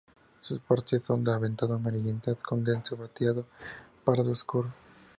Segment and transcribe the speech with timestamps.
[0.39, 3.45] Sus partes son de anteado amarillentas con denso veteado
[4.03, 4.73] pardo oscuro.